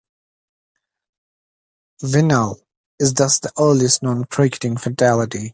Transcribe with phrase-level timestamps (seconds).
[2.01, 2.59] Vinall
[2.99, 5.49] is thus the earliest known cricketing fatality.